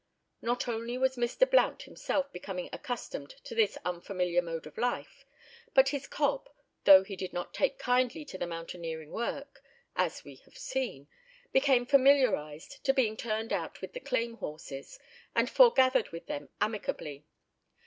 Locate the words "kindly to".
7.77-8.39